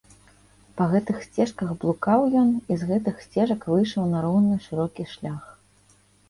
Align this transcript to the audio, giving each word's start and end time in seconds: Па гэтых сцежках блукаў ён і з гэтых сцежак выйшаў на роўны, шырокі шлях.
Па 0.79 0.85
гэтых 0.93 1.19
сцежках 1.25 1.73
блукаў 1.83 2.25
ён 2.41 2.49
і 2.55 2.73
з 2.85 2.87
гэтых 2.93 3.21
сцежак 3.27 3.61
выйшаў 3.73 4.09
на 4.15 4.23
роўны, 4.25 4.57
шырокі 4.65 5.07
шлях. 5.13 5.47